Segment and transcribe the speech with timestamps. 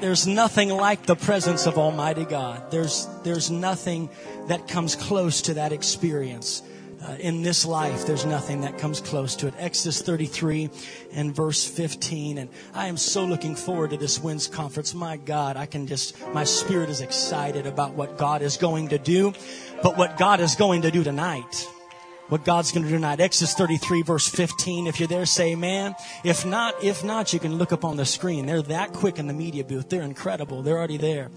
[0.00, 2.70] there's nothing like the presence of Almighty God.
[2.70, 4.08] There's, there's nothing
[4.46, 6.62] that comes close to that experience.
[7.06, 9.54] Uh, in this life, there's nothing that comes close to it.
[9.58, 10.68] Exodus 33
[11.12, 12.38] and verse 15.
[12.38, 14.94] And I am so looking forward to this Winds Conference.
[14.94, 18.98] My God, I can just, my spirit is excited about what God is going to
[18.98, 19.32] do,
[19.82, 21.68] but what God is going to do tonight
[22.28, 23.20] what God's going to do tonight.
[23.20, 24.86] Exodus 33 verse 15.
[24.86, 25.94] If you're there, say amen.
[26.24, 28.46] If not, if not, you can look up on the screen.
[28.46, 29.88] They're that quick in the media booth.
[29.88, 30.62] They're incredible.
[30.62, 31.30] They're already there.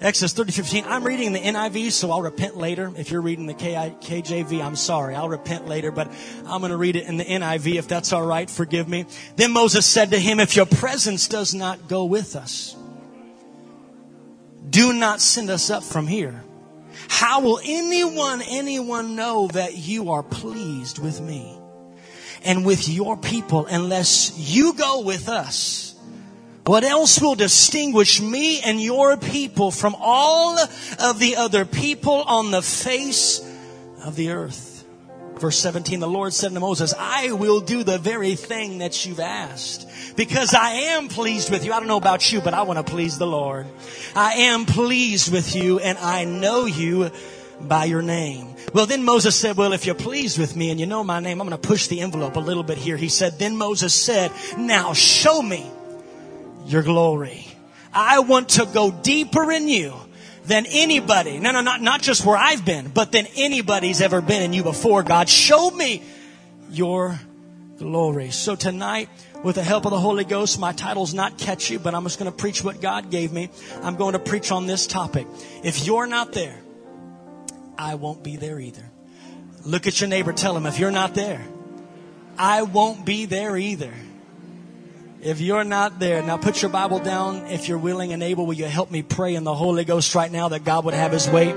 [0.00, 0.84] Exodus 30, 15.
[0.86, 2.90] I'm reading the NIV, so I'll repent later.
[2.96, 5.14] If you're reading the KJV, I'm sorry.
[5.14, 6.10] I'll repent later, but
[6.46, 8.48] I'm going to read it in the NIV if that's all right.
[8.48, 9.04] Forgive me.
[9.36, 12.74] Then Moses said to him, if your presence does not go with us,
[14.70, 16.44] do not send us up from here.
[17.08, 21.58] How will anyone, anyone know that you are pleased with me
[22.44, 25.94] and with your people unless you go with us?
[26.64, 30.58] What else will distinguish me and your people from all
[31.00, 33.40] of the other people on the face
[34.04, 34.69] of the earth?
[35.40, 39.20] Verse 17, the Lord said to Moses, I will do the very thing that you've
[39.20, 41.72] asked because I am pleased with you.
[41.72, 43.66] I don't know about you, but I want to please the Lord.
[44.14, 47.10] I am pleased with you and I know you
[47.58, 48.54] by your name.
[48.74, 51.40] Well, then Moses said, well, if you're pleased with me and you know my name,
[51.40, 52.98] I'm going to push the envelope a little bit here.
[52.98, 55.70] He said, then Moses said, now show me
[56.66, 57.46] your glory.
[57.94, 59.94] I want to go deeper in you
[60.44, 61.38] than anybody.
[61.38, 64.62] No, no, not, not just where I've been, but than anybody's ever been in you
[64.62, 65.02] before.
[65.02, 66.02] God, show me
[66.70, 67.18] your
[67.78, 68.30] glory.
[68.30, 69.08] So tonight,
[69.42, 72.30] with the help of the Holy Ghost, my title's not catchy, but I'm just going
[72.30, 73.50] to preach what God gave me.
[73.82, 75.26] I'm going to preach on this topic.
[75.64, 76.60] If you're not there,
[77.78, 78.84] I won't be there either.
[79.64, 81.42] Look at your neighbor, tell him, if you're not there,
[82.38, 83.92] I won't be there either.
[85.22, 87.44] If you're not there, now put your Bible down.
[87.48, 90.32] If you're willing and able, will you help me pray in the Holy Ghost right
[90.32, 91.52] now that God would have his way?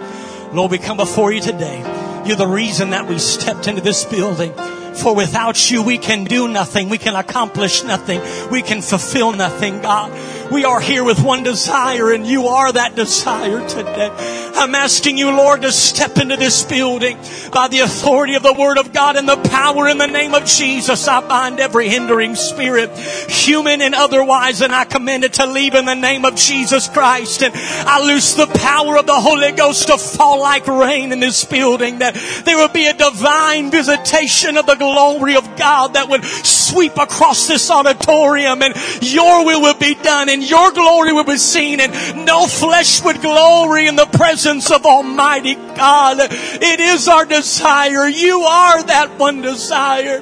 [0.51, 1.79] Lord, we come before you today.
[2.25, 4.51] You're the reason that we stepped into this building.
[4.95, 6.89] For without you, we can do nothing.
[6.89, 8.21] We can accomplish nothing.
[8.51, 10.11] We can fulfill nothing, God.
[10.51, 14.11] We are here with one desire and you are that desire today.
[14.55, 17.17] I'm asking you, Lord, to step into this building
[17.51, 20.45] by the authority of the Word of God and the power in the name of
[20.45, 21.07] Jesus.
[21.07, 22.91] I bind every hindering spirit,
[23.29, 27.41] human and otherwise, and I command it to leave in the name of Jesus Christ.
[27.41, 31.45] And I loose the power of the Holy Ghost to fall like rain in this
[31.45, 32.13] building, that
[32.45, 37.47] there will be a divine visitation of the glory of God that would sweep across
[37.47, 42.25] this auditorium and your will will be done and your glory will be seen and
[42.25, 46.17] no flesh would glory in the presence of Almighty God.
[46.19, 48.07] It is our desire.
[48.07, 50.21] You are that one desire.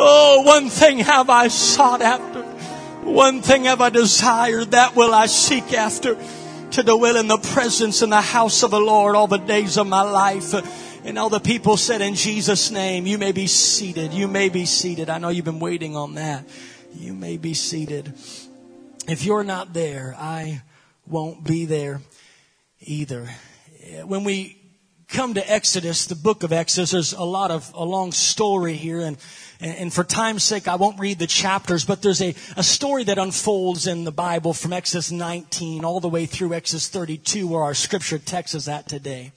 [0.00, 2.42] Oh, one thing have I sought after.
[3.02, 4.72] One thing have I desired.
[4.72, 6.16] That will I seek after
[6.72, 9.86] to dwell in the presence in the house of the Lord all the days of
[9.86, 10.52] my life.
[11.08, 14.12] And all the people said in Jesus' name, you may be seated.
[14.12, 15.08] You may be seated.
[15.08, 16.44] I know you've been waiting on that.
[16.94, 18.12] You may be seated.
[19.08, 20.60] If you're not there, I
[21.06, 22.02] won't be there
[22.80, 23.26] either.
[24.04, 24.58] When we
[25.08, 29.00] come to Exodus, the book of Exodus, there's a lot of, a long story here
[29.00, 29.16] and,
[29.60, 33.16] and for time's sake, I won't read the chapters, but there's a, a story that
[33.16, 37.74] unfolds in the Bible from Exodus 19 all the way through Exodus 32 where our
[37.74, 39.32] scripture text is at today.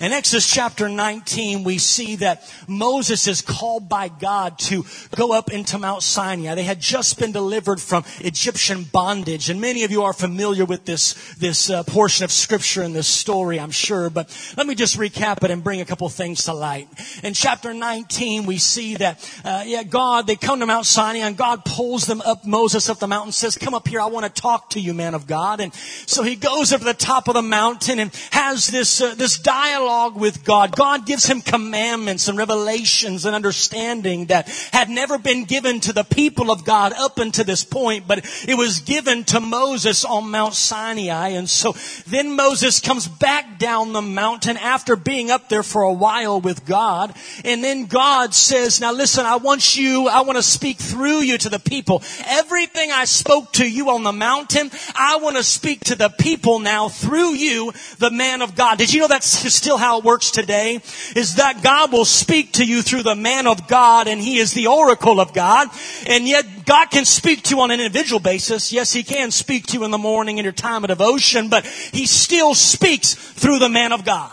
[0.00, 5.52] In Exodus chapter 19, we see that Moses is called by God to go up
[5.52, 6.54] into Mount Sinai.
[6.54, 9.50] They had just been delivered from Egyptian bondage.
[9.50, 13.08] And many of you are familiar with this, this uh, portion of scripture and this
[13.08, 14.08] story, I'm sure.
[14.08, 16.88] But let me just recap it and bring a couple things to light.
[17.22, 21.36] In chapter 19, we see that, uh, yeah, God, they come to Mount Sinai and
[21.36, 24.00] God pulls them up, Moses up the mountain says, come up here.
[24.00, 25.60] I want to talk to you, man of God.
[25.60, 29.14] And so he goes up to the top of the mountain and has this, uh,
[29.14, 30.74] this dialogue dialogue with God.
[30.76, 36.04] God gives him commandments and revelations and understanding that had never been given to the
[36.04, 40.54] people of God up until this point, but it was given to Moses on Mount
[40.54, 41.30] Sinai.
[41.30, 41.74] And so
[42.06, 46.64] then Moses comes back down the mountain after being up there for a while with
[46.64, 47.14] God.
[47.44, 51.36] And then God says, now listen, I want you, I want to speak through you
[51.38, 52.02] to the people.
[52.26, 56.60] Everything I spoke to you on the mountain, I want to speak to the people
[56.60, 58.78] now through you, the man of God.
[58.78, 60.76] Did you know that's still how it works today
[61.16, 64.52] is that God will speak to you through the man of God and he is
[64.52, 65.68] the oracle of God.
[66.06, 68.72] And yet God can speak to you on an individual basis.
[68.72, 71.66] Yes, he can speak to you in the morning in your time of devotion, but
[71.66, 74.30] he still speaks through the man of God.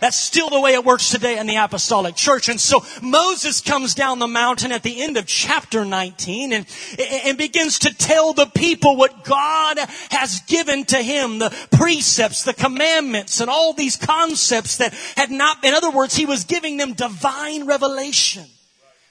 [0.00, 2.48] That's still the way it works today in the apostolic church.
[2.48, 6.66] And so Moses comes down the mountain at the end of chapter 19 and,
[7.24, 9.78] and begins to tell the people what God
[10.10, 15.64] has given to him, the precepts, the commandments, and all these concepts that had not,
[15.64, 18.46] in other words, he was giving them divine revelation.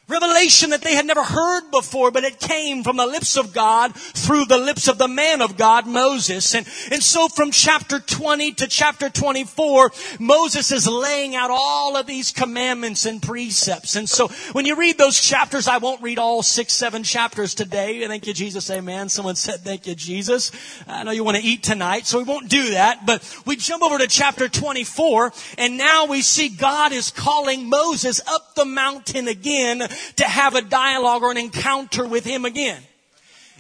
[0.10, 3.94] Revelation that they had never heard before, but it came from the lips of God
[3.94, 6.56] through the lips of the man of God, Moses.
[6.56, 12.08] And, and so from chapter 20 to chapter 24, Moses is laying out all of
[12.08, 13.96] these commandments and precepts.
[13.96, 18.08] And so when you read those chapters, I won't read all six, seven chapters today.
[18.08, 18.72] Thank you, Jesus.
[18.72, 19.10] Amen.
[19.10, 20.52] Someone said, thank you, Jesus.
[20.88, 23.06] I know you want to eat tonight, so we won't do that.
[23.06, 28.22] But we jump over to chapter 24, and now we see God is calling Moses
[28.28, 29.84] up the mountain again
[30.18, 32.82] to have a dialogue or an encounter with him again.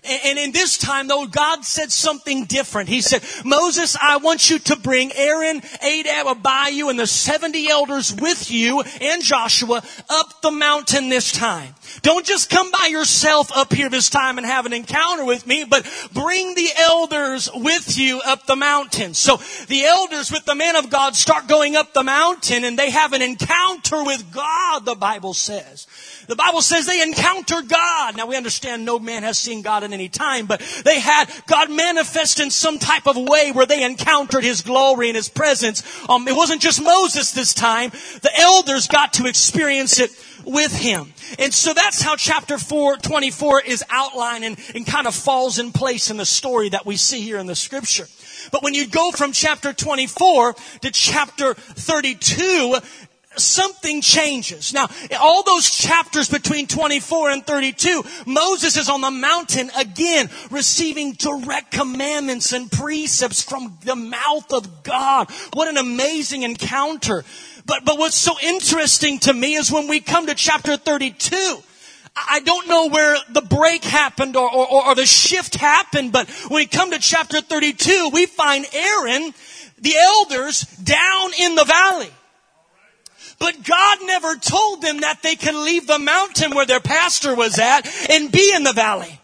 [0.03, 2.89] And in this time, though, God said something different.
[2.89, 8.15] He said, Moses, I want you to bring Aaron, Nadab, Abihu, and the 70 elders
[8.15, 11.75] with you and Joshua up the mountain this time.
[12.01, 15.65] Don't just come by yourself up here this time and have an encounter with me,
[15.65, 19.13] but bring the elders with you up the mountain.
[19.13, 19.37] So
[19.67, 23.13] the elders with the men of God start going up the mountain and they have
[23.13, 25.87] an encounter with God, the Bible says.
[26.27, 28.15] The Bible says they encounter God.
[28.15, 31.71] Now we understand no man has seen God at any time, but they had God
[31.71, 35.83] manifest in some type of way where they encountered His glory and His presence.
[36.09, 37.89] Um, it wasn't just Moses this time.
[37.89, 40.11] The elders got to experience it
[40.45, 41.13] with him.
[41.37, 45.71] And so that's how chapter 4, 24 is outlined and, and kind of falls in
[45.71, 48.07] place in the story that we see here in the scripture.
[48.51, 52.77] But when you go from chapter 24 to chapter 32,
[53.39, 54.73] something changes.
[54.73, 54.87] Now,
[55.19, 61.71] all those chapters between 24 and 32, Moses is on the mountain again, receiving direct
[61.71, 65.29] commandments and precepts from the mouth of God.
[65.53, 67.23] What an amazing encounter.
[67.65, 71.63] But, but what's so interesting to me is when we come to chapter 32,
[72.15, 76.61] I don't know where the break happened or, or, or the shift happened, but when
[76.61, 79.33] we come to chapter 32, we find Aaron,
[79.77, 82.09] the elders, down in the valley.
[83.39, 87.57] But God never told them that they can leave the mountain where their pastor was
[87.57, 89.19] at and be in the valley.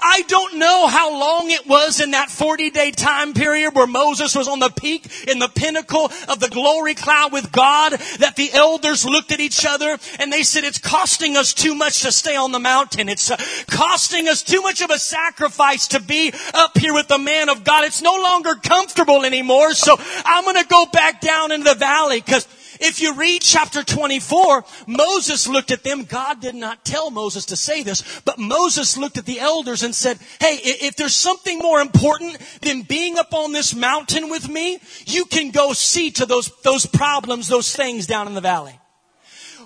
[0.00, 4.34] I don't know how long it was in that 40 day time period where Moses
[4.34, 8.52] was on the peak in the pinnacle of the glory cloud with God that the
[8.52, 12.36] elders looked at each other and they said, it's costing us too much to stay
[12.36, 13.08] on the mountain.
[13.08, 13.36] It's uh,
[13.68, 17.64] costing us too much of a sacrifice to be up here with the man of
[17.64, 17.84] God.
[17.84, 19.74] It's no longer comfortable anymore.
[19.74, 22.46] So I'm going to go back down into the valley because
[22.80, 26.04] if you read chapter 24, Moses looked at them.
[26.04, 29.94] God did not tell Moses to say this, but Moses looked at the elders and
[29.94, 34.78] said, Hey, if there's something more important than being up on this mountain with me,
[35.06, 38.78] you can go see to those, those problems, those things down in the valley.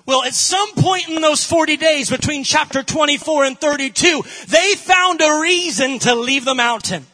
[0.05, 5.21] Well, at some point in those 40 days between chapter 24 and 32, they found
[5.21, 7.05] a reason to leave the mountain.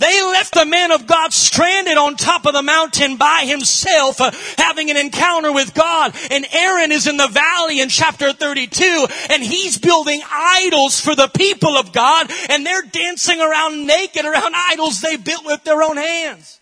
[0.00, 4.30] They left the man of God stranded on top of the mountain by himself, uh,
[4.56, 6.14] having an encounter with God.
[6.30, 11.28] And Aaron is in the valley in chapter 32, and he's building idols for the
[11.28, 15.98] people of God, and they're dancing around naked around idols they built with their own
[15.98, 16.59] hands.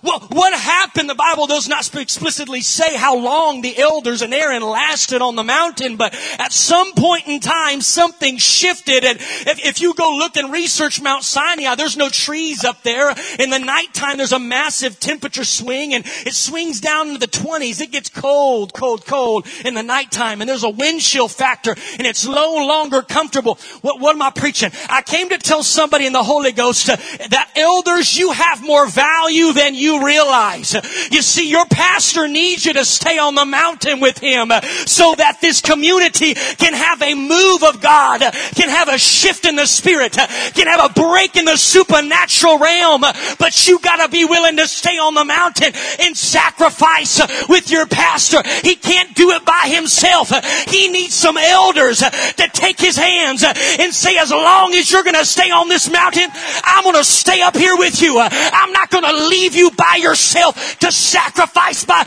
[0.00, 1.10] Well, what happened?
[1.10, 5.42] The Bible does not explicitly say how long the elders and Aaron lasted on the
[5.42, 9.04] mountain, but at some point in time, something shifted.
[9.04, 13.12] And if, if, you go look and research Mount Sinai, there's no trees up there.
[13.40, 17.80] In the nighttime, there's a massive temperature swing and it swings down into the 20s.
[17.80, 22.06] It gets cold, cold, cold in the nighttime and there's a wind chill factor and
[22.06, 23.58] it's no longer comfortable.
[23.82, 24.70] What, what am I preaching?
[24.88, 26.96] I came to tell somebody in the Holy Ghost uh,
[27.30, 30.74] that elders, you have more value than you you realize.
[31.10, 34.52] You see, your pastor needs you to stay on the mountain with him
[34.86, 38.20] so that this community can have a move of God,
[38.54, 43.00] can have a shift in the spirit, can have a break in the supernatural realm.
[43.38, 48.42] But you gotta be willing to stay on the mountain and sacrifice with your pastor.
[48.62, 50.30] He can't do it by himself.
[50.68, 55.24] He needs some elders to take his hands and say, as long as you're gonna
[55.24, 56.28] stay on this mountain,
[56.64, 58.18] I'm gonna stay up here with you.
[58.20, 62.06] I'm not gonna leave you by yourself to sacrifice by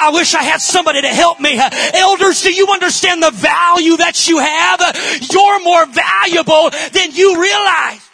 [0.00, 1.58] I wish I had somebody to help me.
[1.58, 4.80] Elders, do you understand the value that you have?
[5.28, 8.08] You're more valuable than you realize.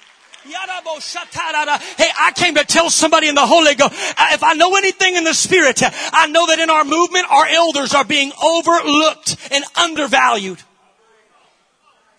[1.96, 5.16] Hey, I came to tell somebody in the Holy Ghost, uh, if I know anything
[5.16, 9.64] in the Spirit, I know that in our movement, our elders are being overlooked and
[9.76, 10.62] undervalued.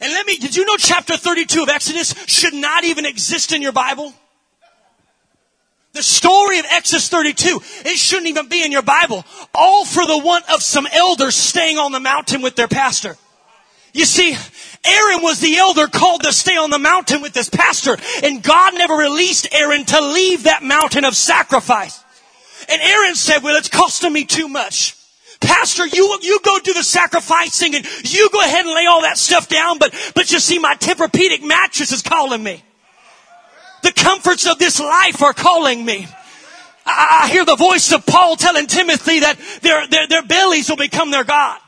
[0.01, 3.61] And let me, did you know chapter 32 of Exodus should not even exist in
[3.61, 4.13] your Bible?
[5.95, 9.23] The story of Exodus 32, it shouldn't even be in your Bible.
[9.53, 13.15] All for the want of some elders staying on the mountain with their pastor.
[13.93, 14.35] You see,
[14.83, 18.73] Aaron was the elder called to stay on the mountain with his pastor, and God
[18.73, 22.03] never released Aaron to leave that mountain of sacrifice.
[22.67, 24.97] And Aaron said, well, it's costing me too much.
[25.39, 29.17] Pastor, you, you go do the sacrificing and you go ahead and lay all that
[29.17, 32.63] stuff down, but, but you see, my Tempur-Pedic mattress is calling me.
[33.85, 36.07] The comforts of this life are calling me.
[36.87, 41.11] I, hear the voice of Paul telling Timothy that their, their, their bellies will become
[41.11, 41.59] their God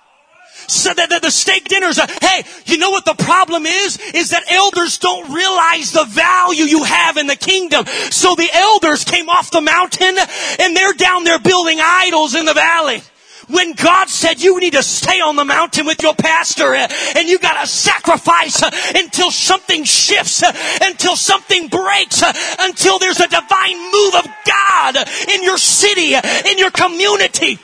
[0.67, 3.99] so that the, the steak dinners are, hey, you know what the problem is?
[4.15, 7.85] Is that elders don't realize the value you have in the kingdom.
[7.85, 10.17] So the elders came off the mountain
[10.59, 13.03] and they're down there building idols in the valley.
[13.47, 17.29] When God said you need to stay on the mountain with your pastor uh, and
[17.29, 20.51] you gotta sacrifice uh, until something shifts, uh,
[20.81, 22.21] until something breaks,
[22.59, 24.97] until there's a divine move of God
[25.29, 27.57] in your city, in your community,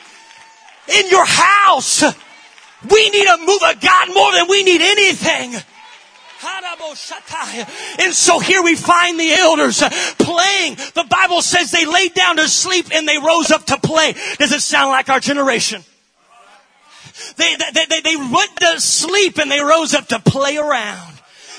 [0.88, 2.02] in your house.
[2.90, 5.54] We need a move of God more than we need anything.
[8.00, 10.74] And so here we find the elders uh, playing.
[10.94, 14.14] The Bible says they laid down to sleep and they rose up to play.
[14.38, 15.82] Does it sound like our generation?
[17.36, 21.14] They, they, they, they went to sleep and they rose up to play around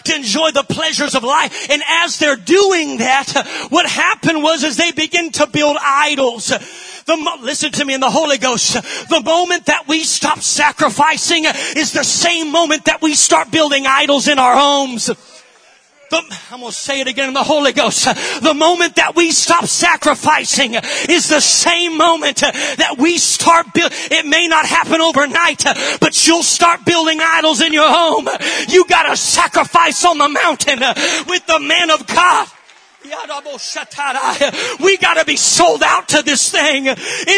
[0.06, 1.70] to enjoy the pleasures of life.
[1.70, 6.52] And as they're doing that, what happened was as they begin to build idols.
[7.06, 8.74] The, listen to me in the Holy Ghost.
[8.74, 14.28] The moment that we stop sacrificing is the same moment that we start building idols
[14.28, 15.06] in our homes.
[15.06, 18.06] The, I'm going to say it again in the Holy Ghost.
[18.42, 20.74] The moment that we stop sacrificing
[21.08, 23.92] is the same moment that we start build.
[23.94, 25.64] It may not happen overnight,
[26.00, 28.28] but you'll start building idols in your home.
[28.68, 30.80] You got to sacrifice on the mountain
[31.28, 32.48] with the man of God.
[34.80, 36.88] We gotta be sold out to this thing.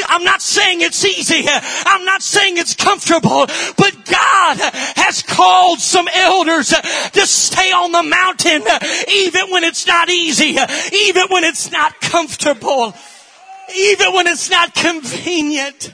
[0.08, 1.46] I'm not saying it's easy.
[1.48, 3.48] I'm not saying it's comfortable,
[3.78, 4.58] but God
[4.96, 8.64] has called some elders to stay on the mountain
[9.10, 10.58] even when it's not easy,
[10.94, 12.94] even when it's not comfortable,
[13.76, 15.94] even when it's not convenient.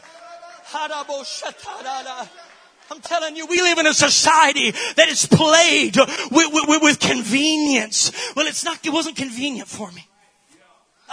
[2.92, 8.12] I'm telling you, we live in a society that is plagued with, with, with convenience.
[8.36, 10.08] Well, it's not, it wasn't convenient for me.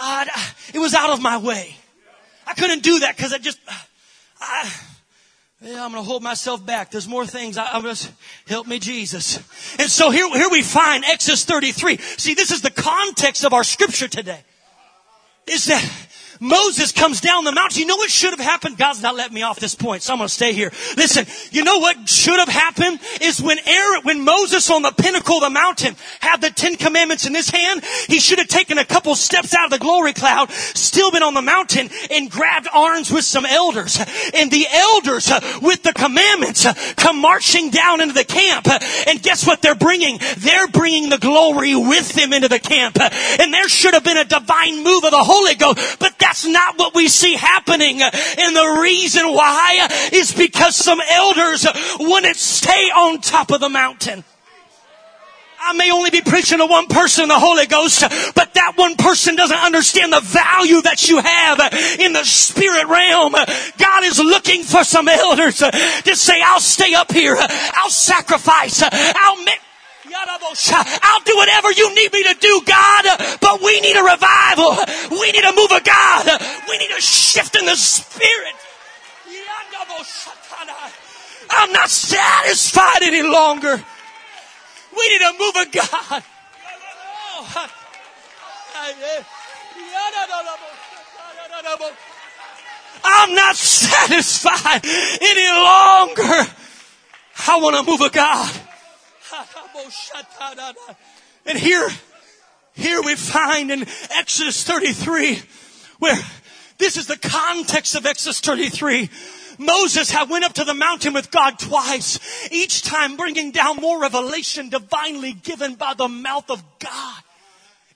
[0.00, 0.24] Uh,
[0.72, 1.76] it was out of my way.
[2.46, 3.58] I couldn't do that because I just,
[4.40, 4.70] I,
[5.62, 6.90] yeah, I'm going to hold myself back.
[6.90, 7.58] There's more things.
[7.58, 8.10] I, I'm just,
[8.46, 9.36] help me, Jesus.
[9.78, 11.98] And so here, here we find Exodus 33.
[11.98, 14.42] See, this is the context of our scripture today.
[15.46, 15.84] Is that
[16.40, 17.80] Moses comes down the mountain.
[17.80, 18.78] You know what should have happened?
[18.78, 20.72] God's not letting me off this point, so I'm going to stay here.
[20.96, 25.36] Listen, you know what should have happened is when Aaron, when Moses on the pinnacle
[25.36, 28.84] of the mountain had the Ten Commandments in his hand, he should have taken a
[28.86, 33.10] couple steps out of the glory cloud, still been on the mountain, and grabbed arms
[33.10, 33.98] with some elders.
[34.34, 38.66] And the elders uh, with the commandments uh, come marching down into the camp.
[39.06, 40.18] And guess what they're bringing?
[40.38, 42.98] They're bringing the glory with them into the camp.
[42.98, 46.46] And there should have been a divine move of the Holy Ghost, but that that's
[46.46, 48.00] not what we see happening.
[48.00, 51.66] And the reason why is because some elders
[51.98, 54.22] wouldn't stay on top of the mountain.
[55.60, 58.02] I may only be preaching to one person the Holy Ghost,
[58.36, 61.58] but that one person doesn't understand the value that you have
[61.98, 63.32] in the spirit realm.
[63.32, 67.36] God is looking for some elders to say, I'll stay up here.
[67.36, 68.84] I'll sacrifice.
[68.84, 69.58] I'll make
[71.02, 73.04] I'll do whatever you need me to do, God,
[73.40, 74.76] but we need a revival.
[75.10, 76.26] We need a move of God.
[76.68, 78.54] We need a shift in the spirit.
[81.50, 83.82] I'm not satisfied any longer.
[84.96, 86.22] We need a move of God.
[93.04, 96.50] I'm not satisfied any longer.
[97.46, 98.69] I want a move of God.
[101.46, 101.88] And here,
[102.74, 105.40] here we find in Exodus 33
[105.98, 106.18] where
[106.78, 109.10] this is the context of Exodus 33.
[109.58, 112.18] Moses had went up to the mountain with God twice,
[112.50, 117.22] each time bringing down more revelation divinely given by the mouth of God.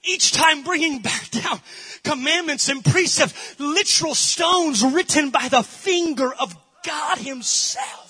[0.07, 1.61] Each time bringing back down
[2.03, 8.04] commandments and precepts, literal stones written by the finger of God himself.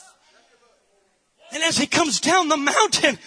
[1.54, 3.18] And as he comes down the mountain,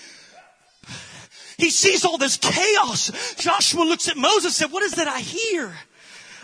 [1.57, 3.35] he sees all this chaos.
[3.37, 5.73] Joshua looks at Moses and said, what is that I hear?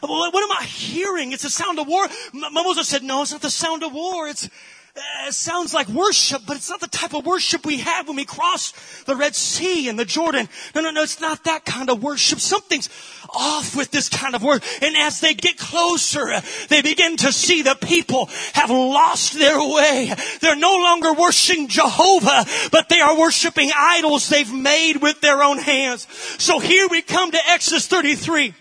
[0.01, 1.33] What am I hearing?
[1.33, 2.07] It's the sound of war.
[2.33, 4.27] Moses said, no, it's not the sound of war.
[4.27, 4.49] It's,
[4.95, 8.15] uh, it sounds like worship, but it's not the type of worship we had when
[8.15, 8.75] we crossed
[9.07, 10.47] the Red Sea and the Jordan.
[10.75, 12.39] No, no, no, it's not that kind of worship.
[12.39, 12.89] Something's
[13.33, 14.61] off with this kind of work.
[14.83, 19.57] And as they get closer, uh, they begin to see the people have lost their
[19.57, 20.13] way.
[20.41, 25.57] They're no longer worshiping Jehovah, but they are worshiping idols they've made with their own
[25.57, 26.07] hands.
[26.37, 28.53] So here we come to Exodus 33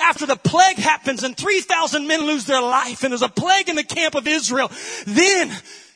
[0.00, 3.76] after the plague happens and 3,000 men lose their life and there's a plague in
[3.76, 4.70] the camp of Israel,
[5.06, 5.50] then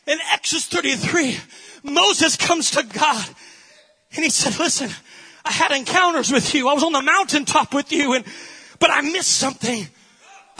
[0.06, 1.38] in Exodus 33,
[1.84, 3.26] Moses comes to God
[4.14, 4.90] and he said, listen,
[5.44, 6.68] I had encounters with you.
[6.68, 8.24] I was on the mountaintop with you and,
[8.78, 9.86] but I missed something.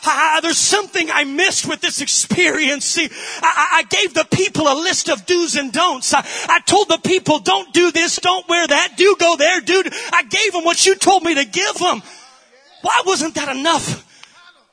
[0.04, 2.84] Ah, there's something I missed with this experience.
[2.84, 3.08] See,
[3.40, 6.12] I, I, gave the people a list of do's and don'ts.
[6.12, 9.92] I, I told the people, don't do this, don't wear that, do go there, dude.
[10.12, 12.02] I gave them what you told me to give them.
[12.82, 14.08] Why wasn't that enough?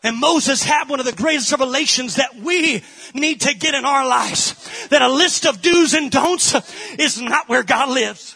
[0.03, 4.07] And Moses had one of the greatest revelations that we need to get in our
[4.07, 4.87] lives.
[4.89, 6.55] That a list of do's and don'ts
[6.97, 8.35] is not where God lives.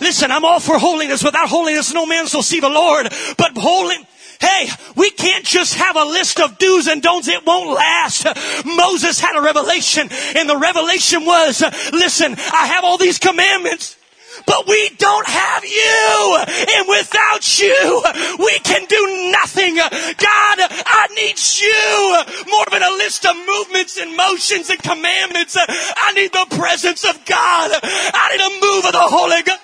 [0.00, 1.24] Listen, I'm all for holiness.
[1.24, 3.08] Without holiness, no man shall see the Lord.
[3.36, 3.96] But holy,
[4.40, 7.26] Hey, we can't just have a list of do's and don'ts.
[7.26, 8.24] It won't last.
[8.64, 11.60] Moses had a revelation and the revelation was,
[11.92, 13.97] listen, I have all these commandments
[14.46, 16.44] but we don't have you.
[16.76, 18.02] And without you,
[18.38, 19.76] we can do nothing.
[19.76, 25.56] God, I need you more than a list of movements and motions and commandments.
[25.58, 27.70] I need the presence of God.
[27.82, 29.60] I need a move of the Holy Ghost.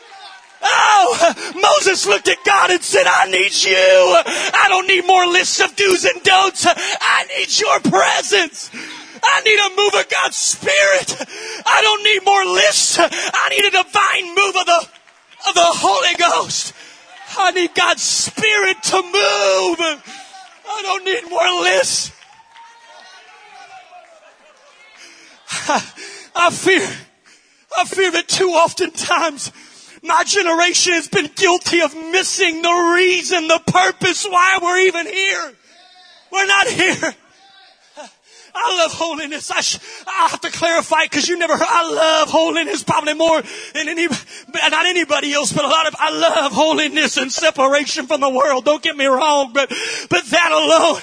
[0.66, 3.74] Oh, Moses looked at God and said, I need you.
[3.76, 6.66] I don't need more lists of do's and don'ts.
[6.66, 8.70] I need your presence.
[9.26, 11.16] I need a move of God's Spirit.
[11.66, 12.98] I don't need more lists.
[13.00, 14.88] I need a divine move of the,
[15.48, 16.74] of the Holy Ghost.
[17.36, 19.78] I need God's Spirit to move.
[20.68, 22.12] I don't need more lists.
[26.36, 26.86] I fear,
[27.78, 29.52] I fear that too often times
[30.02, 35.54] my generation has been guilty of missing the reason, the purpose why we're even here.
[36.30, 37.14] We're not here
[38.54, 39.50] I love holiness.
[39.50, 41.66] I, sh- I have to clarify because you never heard.
[41.68, 43.42] I love holiness probably more
[43.74, 48.20] than any, not anybody else, but a lot of, I love holiness and separation from
[48.20, 48.64] the world.
[48.64, 49.70] Don't get me wrong, but,
[50.08, 51.02] but that alone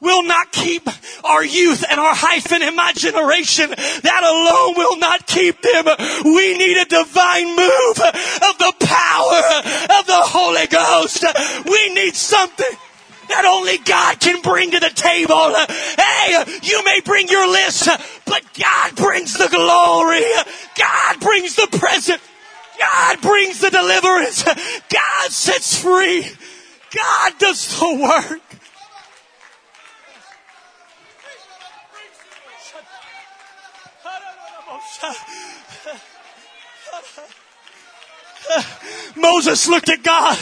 [0.00, 0.88] will not keep
[1.24, 3.70] our youth and our hyphen in my generation.
[3.70, 5.86] That alone will not keep them.
[6.24, 11.24] We need a divine move of the power of the Holy Ghost.
[11.66, 12.76] We need something
[13.28, 15.54] that only God can bring to the table.
[15.96, 17.88] Hey, you may bring your list,
[18.24, 20.24] but God brings the glory.
[20.76, 22.20] God brings the present.
[22.78, 24.44] God brings the deliverance.
[24.44, 26.26] God sets free.
[26.94, 28.40] God does the work.
[39.16, 40.38] Moses looked at God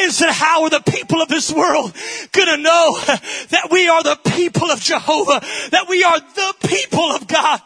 [0.00, 1.92] and said, how are the people of this world
[2.32, 2.98] gonna know
[3.50, 7.60] that we are the people of Jehovah, that we are the people of God?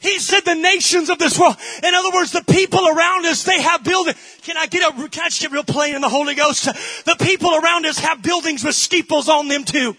[0.00, 1.56] He said the nations of this world.
[1.82, 4.16] In other words, the people around us, they have buildings.
[4.42, 6.66] Can I get a, can I get real plain in the Holy Ghost?
[7.04, 9.96] The people around us have buildings with steeples on them too.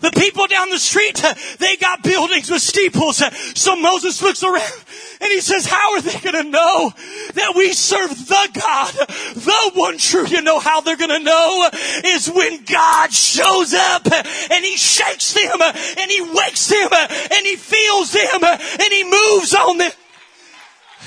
[0.00, 3.22] The people down the street, uh, they got buildings with steeples.
[3.22, 4.84] Uh, so Moses looks around
[5.20, 6.92] and he says, how are they going to know
[7.34, 8.94] that we serve the God,
[9.34, 10.26] the one true?
[10.26, 11.70] You know how they're going to know
[12.04, 17.56] is when God shows up and he shakes them and he wakes them and he
[17.56, 19.92] feels them and he moves on them.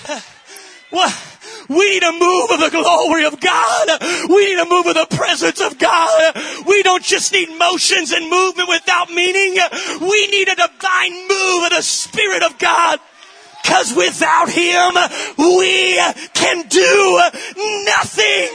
[0.89, 1.27] What?
[1.69, 3.88] We need a move of the glory of God.
[4.30, 6.36] We need a move of the presence of God.
[6.65, 9.58] We don't just need motions and movement without meaning.
[10.01, 12.99] We need a divine move of the Spirit of God.
[13.65, 14.93] Cause without Him,
[15.38, 15.99] we
[16.34, 17.21] can do
[17.86, 18.49] nothing.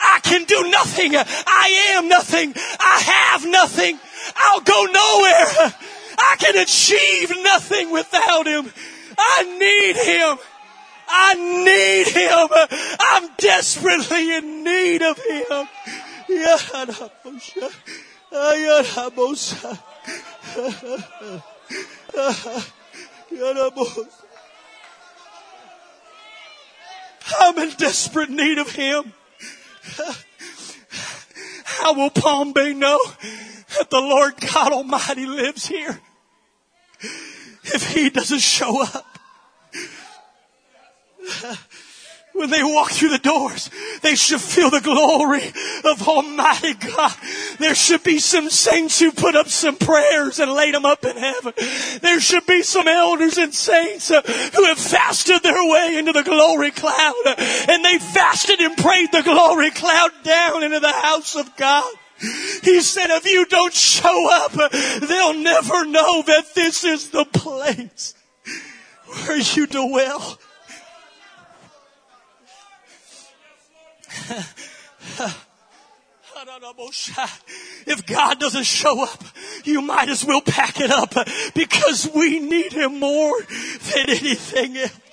[0.00, 1.14] I can do nothing.
[1.16, 2.54] I am nothing.
[2.80, 3.98] I have nothing.
[4.36, 5.74] I'll go nowhere.
[6.18, 8.72] I can achieve nothing without Him.
[9.18, 10.38] I need Him.
[11.16, 12.48] I need him.
[13.00, 15.68] I'm desperately in need of him.
[27.40, 29.12] I'm in desperate need of him.
[31.64, 32.98] How will Palm Bay know
[33.78, 36.00] that the Lord God Almighty lives here
[37.62, 39.13] if he doesn't show up?
[42.34, 43.70] when they walk through the doors,
[44.02, 45.46] they should feel the glory
[45.84, 47.14] of Almighty God.
[47.58, 51.16] There should be some saints who put up some prayers and laid them up in
[51.16, 51.52] heaven.
[52.02, 56.24] There should be some elders and saints uh, who have fasted their way into the
[56.24, 57.36] glory cloud uh,
[57.68, 61.92] and they fasted and prayed the glory cloud down into the house of God.
[62.62, 64.68] He said, if you don't show up, uh,
[65.00, 68.14] they'll never know that this is the place
[69.06, 70.38] where you dwell.
[77.86, 79.22] If God doesn't show up,
[79.64, 81.14] you might as well pack it up
[81.54, 85.03] because we need Him more than anything else.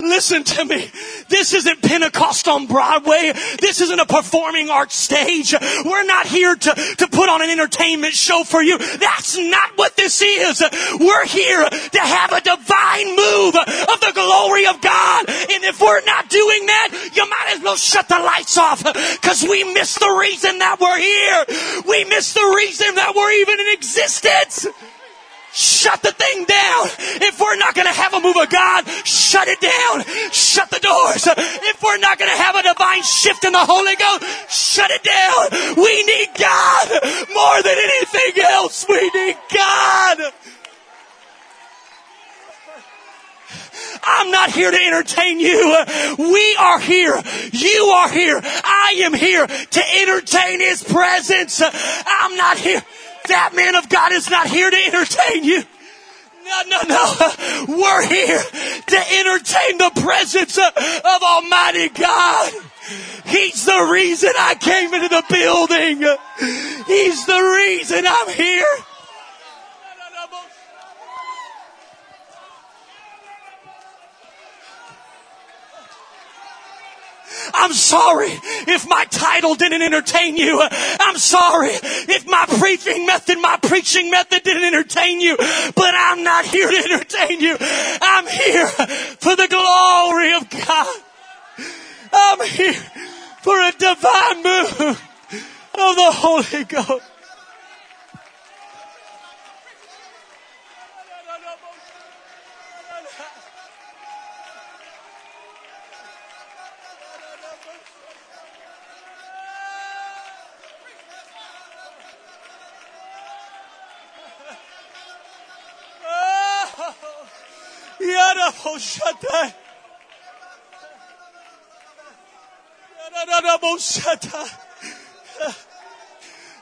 [0.00, 0.90] Listen to me.
[1.28, 3.32] This isn't Pentecost on Broadway.
[3.60, 5.54] This isn't a performing arts stage.
[5.84, 8.78] We're not here to, to put on an entertainment show for you.
[8.78, 10.62] That's not what this is.
[10.98, 15.28] We're here to have a divine move of the glory of God.
[15.28, 19.42] And if we're not doing that, you might as well shut the lights off because
[19.42, 21.82] we miss the reason that we're here.
[21.86, 24.66] We miss the reason that we're even in existence.
[25.52, 26.86] Shut the thing down.
[27.22, 30.04] If we're not going to have a move of God, shut it down.
[30.32, 31.26] Shut the doors.
[31.26, 35.02] If we're not going to have a divine shift in the Holy Ghost, shut it
[35.02, 35.76] down.
[35.76, 36.88] We need God
[37.34, 38.86] more than anything else.
[38.88, 40.32] We need God.
[44.02, 45.76] I'm not here to entertain you.
[46.18, 47.20] We are here.
[47.52, 48.40] You are here.
[48.42, 51.60] I am here to entertain His presence.
[51.62, 52.82] I'm not here.
[53.30, 55.62] That man of God is not here to entertain you.
[56.44, 57.76] No, no, no.
[57.78, 62.52] We're here to entertain the presence of Almighty God.
[63.26, 65.98] He's the reason I came into the building.
[66.88, 68.66] He's the reason I'm here.
[77.54, 80.60] I'm sorry if my title didn't entertain you.
[80.62, 86.44] I'm sorry if my preaching method, my preaching method didn't entertain you, but I'm not
[86.44, 87.56] here to entertain you.
[87.60, 91.02] I'm here for the glory of God.
[92.12, 92.74] I'm here
[93.42, 94.80] for a divine move
[95.74, 97.09] of the Holy Ghost.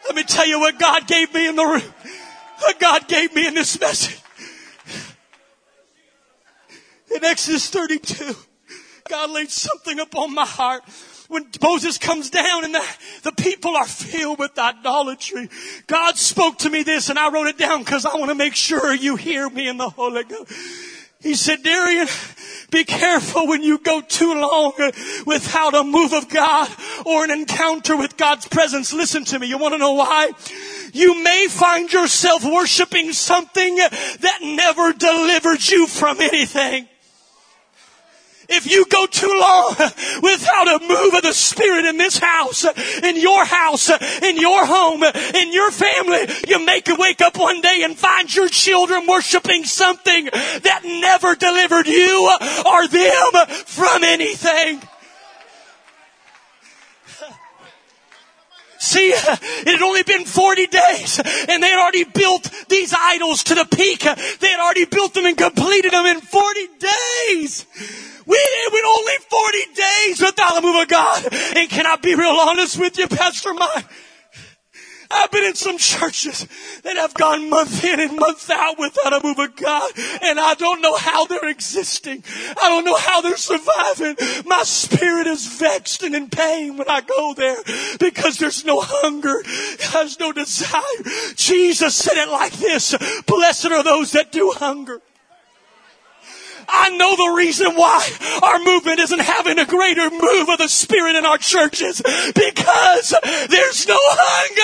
[0.07, 1.83] Let me tell you what God gave me in the room.
[2.61, 4.21] What God gave me in this message.
[7.15, 8.37] In Exodus 32,
[9.09, 10.83] God laid something upon my heart
[11.29, 12.85] when Moses comes down and the,
[13.25, 15.49] the people are filled with idolatry.
[15.89, 18.55] God spoke to me this and I wrote it down because I want to make
[18.55, 20.53] sure you hear me in the Holy Ghost.
[21.21, 22.07] He said, Darian,
[22.71, 24.73] be careful when you go too long
[25.27, 26.69] without a move of God
[27.05, 28.93] or an encounter with God's presence.
[28.93, 29.47] Listen to me.
[29.47, 30.33] You want to know why?
[30.93, 36.89] You may find yourself worshiping something that never delivered you from anything.
[38.51, 39.75] If you go too long
[40.23, 42.65] without a move of the Spirit in this house,
[43.03, 43.91] in your house,
[44.23, 48.49] in your home, in your family, you make wake up one day and find your
[48.49, 52.33] children worshiping something that never delivered you
[52.65, 54.81] or them from anything.
[58.89, 63.55] See, it had only been 40 days and they had already built these idols to
[63.55, 64.01] the peak.
[64.01, 67.67] They had already built them and completed them in 40 days.
[68.25, 71.29] We, it went only 40 days without the move of God.
[71.55, 73.85] And can I be real honest with you, Pastor Mike?
[75.11, 76.47] I've been in some churches
[76.83, 79.91] that have gone month in and month out without a move of God,
[80.23, 82.23] and I don't know how they're existing.
[82.61, 84.17] I don't know how they're surviving.
[84.47, 87.57] My spirit is vexed and in pain when I go there
[87.99, 89.43] because there's no hunger,
[89.93, 90.83] there's no desire.
[91.37, 92.95] Jesus said it like this,
[93.27, 95.01] blessed are those that do hunger
[96.69, 98.07] I know the reason why
[98.43, 102.03] our movement isn't having a greater move of the Spirit in our churches
[102.35, 103.15] because
[103.49, 104.58] there's no hunger.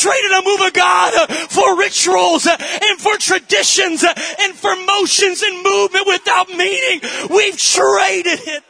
[0.00, 4.74] Traded a move of God uh, for rituals uh, and for traditions uh, and for
[4.86, 7.02] motions and movement without meaning.
[7.28, 8.64] We've traded it.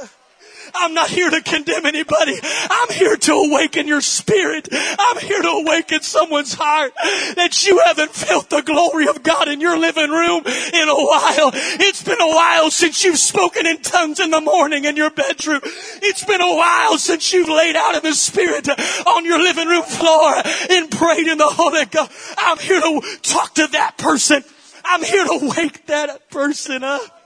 [0.74, 2.38] I'm not here to condemn anybody.
[2.42, 4.68] I'm here to awaken your spirit.
[4.72, 6.92] I'm here to awaken someone's heart
[7.36, 11.50] that you haven't felt the glory of God in your living room in a while.
[11.54, 15.60] It's been a while since you've spoken in tongues in the morning in your bedroom.
[15.64, 18.68] It's been a while since you've laid out in the spirit
[19.06, 20.34] on your living room floor
[20.70, 22.10] and prayed in the Holy Ghost.
[22.38, 24.44] I'm here to talk to that person.
[24.84, 27.17] I'm here to wake that person up.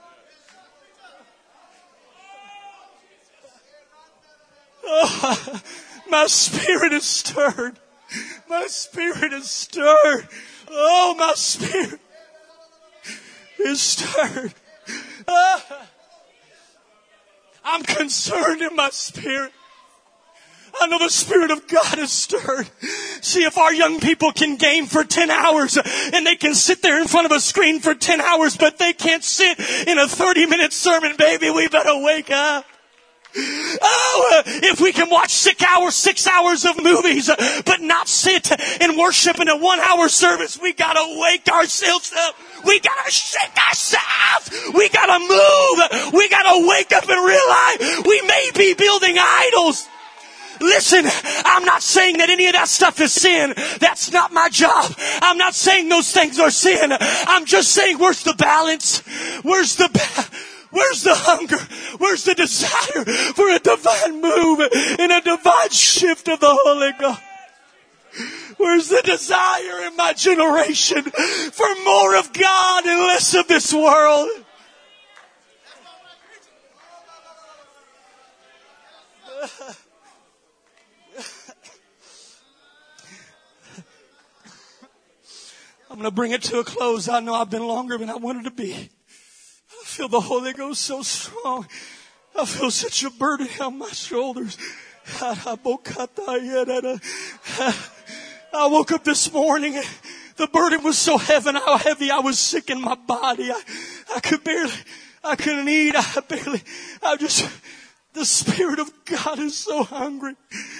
[4.85, 5.61] Oh,
[6.09, 7.79] my spirit is stirred.
[8.49, 10.27] My spirit is stirred.
[10.69, 11.99] Oh, my spirit
[13.59, 14.53] is stirred.
[15.27, 15.85] Oh,
[17.63, 19.51] I'm concerned in my spirit.
[20.81, 22.69] I know the Spirit of God is stirred.
[23.21, 26.99] See, if our young people can game for 10 hours and they can sit there
[26.99, 30.47] in front of a screen for 10 hours, but they can't sit in a 30
[30.47, 32.65] minute sermon, baby, we better wake up.
[33.35, 38.07] Oh, uh, if we can watch six hours, six hours of movies, uh, but not
[38.07, 42.35] sit and worship in a one hour service, we gotta wake ourselves up.
[42.65, 44.73] We gotta shake ourselves.
[44.73, 46.13] We gotta move.
[46.13, 49.87] We gotta wake up and realize we may be building idols.
[50.61, 51.03] Listen,
[51.45, 53.53] I'm not saying that any of that stuff is sin.
[53.79, 54.93] That's not my job.
[55.21, 56.91] I'm not saying those things are sin.
[56.91, 58.99] I'm just saying where's the balance?
[59.41, 60.52] Where's the balance?
[60.73, 61.59] Where's the hunger?
[61.99, 63.05] Where's the desire
[63.35, 64.59] for a divine move
[64.99, 67.21] and a divine shift of the Holy Ghost?
[68.57, 74.29] Where's the desire in my generation for more of God and less of this world?
[85.89, 87.07] I'm going to bring it to a close.
[87.07, 88.89] I know I've been longer than I wanted to be
[89.93, 91.67] feel the Holy Ghost so strong.
[92.35, 94.57] I feel such a burden on my shoulders.
[95.21, 95.99] I woke
[98.91, 99.79] up this morning.
[100.37, 103.51] The burden was so heavy, I was sick in my body.
[103.51, 103.61] I,
[104.15, 104.73] I could barely,
[105.23, 105.93] I couldn't eat.
[105.95, 106.63] I barely,
[107.03, 107.47] I just,
[108.13, 110.35] the Spirit of God is so hungry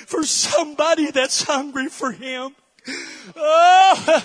[0.07, 2.55] for somebody that's hungry for Him.
[3.35, 4.23] Oh,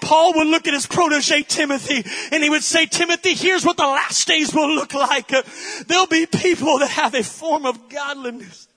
[0.00, 3.86] Paul would look at his protege Timothy and he would say, Timothy, here's what the
[3.86, 5.32] last days will look like.
[5.86, 8.68] There'll be people that have a form of godliness.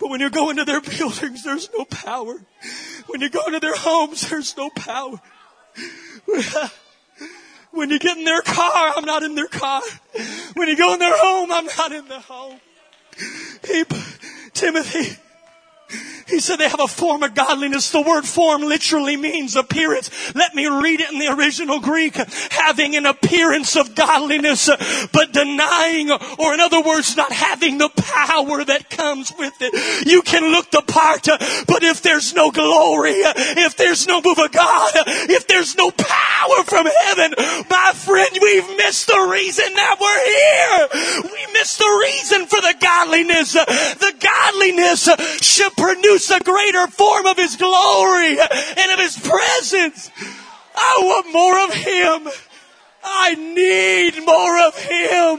[0.00, 2.36] But when you go into their buildings, there's no power.
[3.06, 5.20] When you go into their homes, there's no power.
[7.74, 9.82] When you get in their car, I'm not in their car.
[10.54, 12.60] When you go in their home, I'm not in the home.
[14.52, 15.18] Timothy,
[16.28, 17.90] he said they have a form of godliness.
[17.90, 20.34] The word form literally means appearance.
[20.34, 22.14] Let me read it in the original Greek.
[22.14, 24.68] Having an appearance of godliness,
[25.12, 30.06] but denying, or in other words, not having the power that comes with it.
[30.06, 31.24] You can look the part,
[31.66, 36.64] but if there's no glory, if there's no move of God, if there's no power
[36.64, 37.34] from heaven,
[37.68, 41.32] my friend, we've missed the reason that we're here.
[41.32, 43.52] We missed the reason for the godliness.
[43.52, 45.08] The godliness
[45.42, 50.10] should produce a greater form of His glory and of His presence.
[50.74, 52.28] I want more of Him.
[53.02, 55.38] I need more of Him.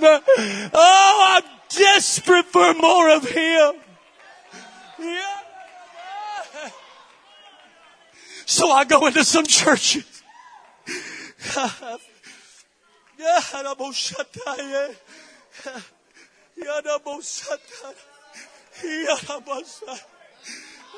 [0.74, 3.76] Oh, I'm desperate for more of Him.
[5.00, 5.42] Yeah.
[8.46, 10.24] So I go into some churches.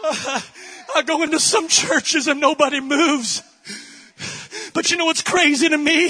[0.03, 3.43] I go into some churches and nobody moves.
[4.73, 6.05] But you know what's crazy to me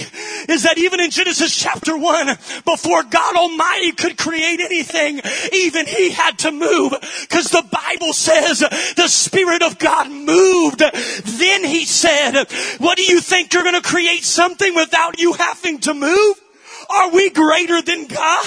[0.49, 2.27] is that even in Genesis chapter 1,
[2.65, 5.21] before God Almighty could create anything,
[5.53, 6.93] even He had to move.
[7.21, 10.79] Because the Bible says the Spirit of God moved.
[10.79, 12.43] Then He said,
[12.79, 16.41] what do you think you're going to create something without you having to move?
[16.89, 18.45] Are we greater than God?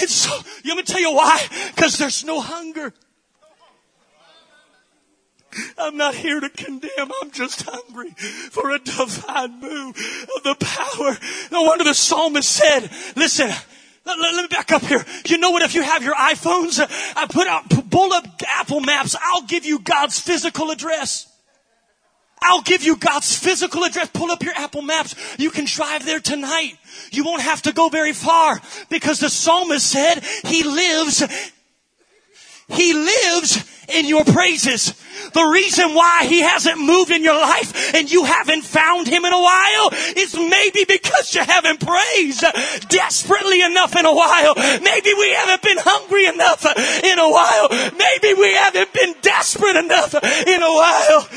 [0.00, 0.34] It's so,
[0.64, 1.44] you want me to tell you why?
[1.74, 2.92] Because there's no hunger.
[5.76, 7.10] I'm not here to condemn.
[7.22, 9.96] I'm just hungry for a divine move
[10.36, 11.16] of the power.
[11.50, 13.50] No wonder the psalmist said, listen,
[14.04, 15.04] let, let, me back up here.
[15.26, 15.62] You know what?
[15.62, 19.16] If you have your iPhones, uh, I put out, pull up Apple Maps.
[19.20, 21.26] I'll give you God's physical address.
[22.42, 24.10] I'll give you God's physical address.
[24.10, 25.14] Pull up your Apple Maps.
[25.38, 26.78] You can drive there tonight.
[27.10, 31.24] You won't have to go very far because the psalmist said he lives
[32.68, 34.94] he lives in your praises.
[35.32, 39.32] The reason why he hasn't moved in your life and you haven't found him in
[39.32, 42.44] a while is maybe because you haven't praised
[42.88, 44.54] desperately enough in a while.
[44.54, 46.64] Maybe we haven't been hungry enough
[47.04, 47.68] in a while.
[47.98, 51.28] Maybe we haven't been desperate enough in a while.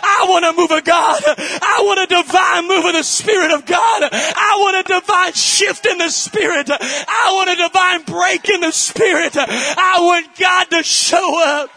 [0.00, 1.22] I want to move of God.
[1.26, 4.08] I want a divine move of the Spirit of God.
[4.12, 6.68] I want a divine shift in the Spirit.
[6.70, 9.36] I want a divine break in the Spirit.
[9.36, 11.70] I want God to show up.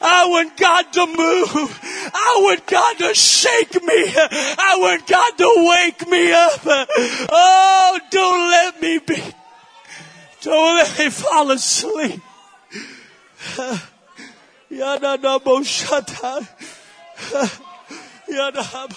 [0.00, 1.80] I want God to move.
[2.14, 4.04] I want God to shake me.
[4.14, 6.60] I want God to wake me up.
[7.32, 9.22] Oh, don't let me be.
[10.42, 12.20] Don't let me fall asleep.
[14.70, 16.10] Yada double shut
[18.28, 18.88] Yada.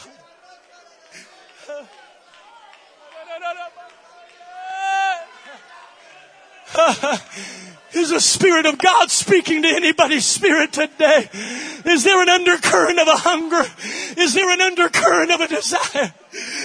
[7.94, 11.30] Is the Spirit of God speaking to anybody's spirit today?
[11.86, 13.64] Is there an undercurrent of a hunger?
[14.18, 16.14] Is there an undercurrent of a desire?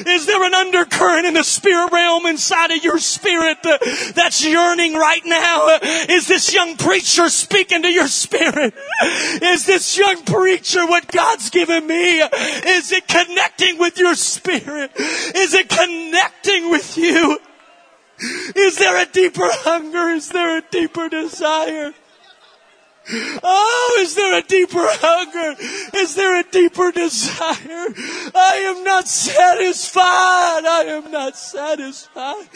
[0.06, 3.58] Is there an undercurrent in the spirit realm inside of your spirit
[4.14, 5.78] that's yearning right now?
[6.08, 8.74] Is this young preacher speaking to your spirit?
[9.40, 12.20] Is this young preacher what God's given me?
[12.20, 14.90] Is it connecting with your spirit?
[14.96, 17.38] Is it connecting with you?
[18.18, 20.10] Is there a deeper hunger?
[20.10, 21.92] Is there a deeper desire?
[23.42, 25.56] Oh, is there a deeper hunger?
[25.94, 27.88] Is there a deeper desire?
[28.34, 30.64] I am not satisfied.
[30.64, 32.48] I am not satisfied.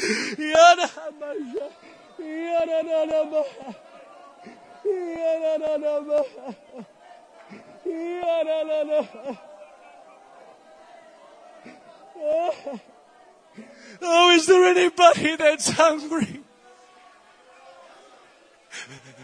[14.01, 16.43] Oh, is there anybody that's hungry?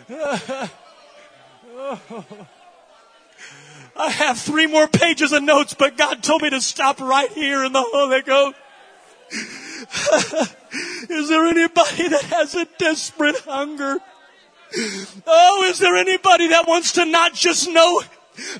[3.96, 7.64] I have three more pages of notes, but God told me to stop right here
[7.64, 8.56] in the Holy Ghost.
[11.08, 13.98] is there anybody that has a desperate hunger?
[15.26, 18.02] Oh, is there anybody that wants to not just know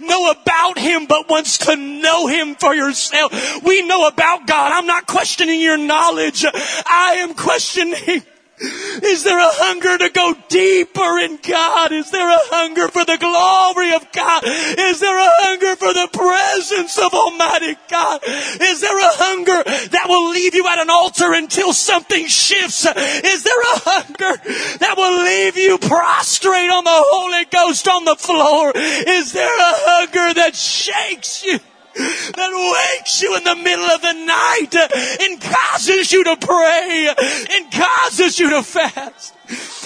[0.00, 3.62] know about Him, but wants to know Him for yourself.
[3.62, 4.72] We know about God.
[4.72, 6.44] I'm not questioning your knowledge.
[6.44, 8.22] I am questioning
[8.60, 11.92] is there a hunger to go deeper in God?
[11.92, 14.42] Is there a hunger for the glory of God?
[14.44, 18.20] Is there a hunger for the presence of Almighty God?
[18.24, 22.86] Is there a hunger that will leave you at an altar until something shifts?
[22.86, 24.38] Is there a hunger
[24.78, 28.72] that will leave you prostrate on the Holy Ghost on the floor?
[28.74, 31.58] Is there a hunger that shakes you?
[31.94, 34.88] That wakes you in the middle of the night uh,
[35.20, 37.14] and causes you to pray
[37.52, 39.34] and causes you to fast.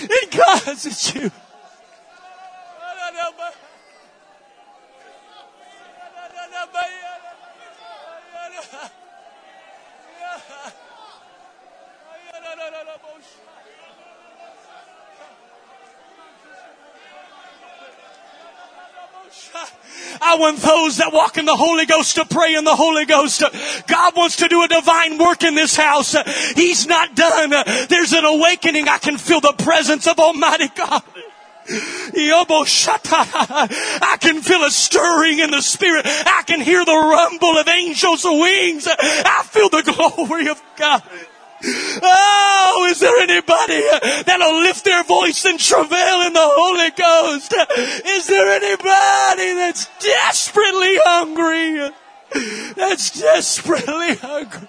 [0.01, 1.31] and causes you.
[20.20, 23.42] I want those that walk in the Holy Ghost to pray in the Holy Ghost.
[23.87, 26.16] God wants to do a divine work in this house.
[26.55, 27.51] He's not done.
[27.88, 28.88] There's an awakening.
[28.88, 31.03] I can feel the presence of Almighty God.
[31.70, 36.07] I can feel a stirring in the spirit.
[36.07, 38.88] I can hear the rumble of angels' wings.
[38.88, 41.03] I feel the glory of God.
[41.64, 43.81] Oh, is there anybody
[44.25, 47.55] that'll lift their voice and travail in the Holy Ghost?
[48.07, 51.90] Is there anybody that's desperately hungry?
[52.77, 54.68] That's desperately hungry.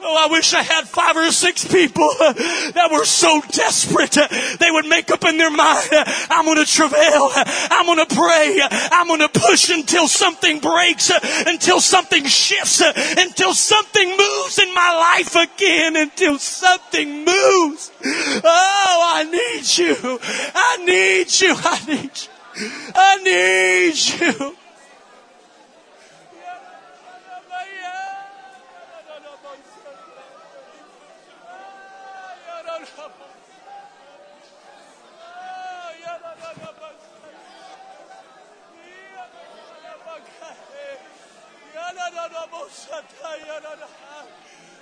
[0.00, 4.16] Oh, I wish I had five or six people that were so desperate
[4.58, 5.88] they would make up in their mind,
[6.30, 11.10] I'm going to travail, I'm going to pray, I'm going to push until something breaks,
[11.46, 17.90] until something shifts, until something moves in my life again, until something moves.
[18.04, 20.20] Oh, I need you.
[20.54, 21.54] I need you.
[21.56, 22.92] I need you.
[22.94, 24.57] I need you.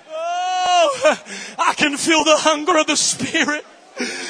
[0.08, 1.18] Oh,
[1.58, 3.64] I can feel the hunger of the Spirit.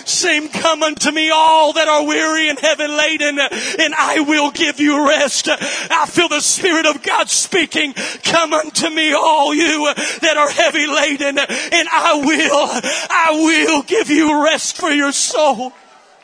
[0.04, 4.78] Same come unto me all that are weary and heavy laden, and I will give
[4.78, 5.48] you rest.
[5.48, 7.92] I feel the Spirit of God speaking.
[8.22, 12.68] Come unto me all you that are heavy laden, and I will,
[13.10, 15.72] I will give you rest for your soul.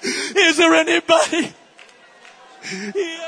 [0.03, 1.53] Is there anybody?
[2.95, 3.22] Yeah.